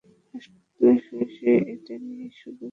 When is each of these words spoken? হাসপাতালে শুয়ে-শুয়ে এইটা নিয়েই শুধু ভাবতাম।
হাসপাতালে 0.33 0.93
শুয়ে-শুয়ে 1.05 1.55
এইটা 1.71 1.95
নিয়েই 1.97 2.31
শুধু 2.41 2.53
ভাবতাম। 2.55 2.69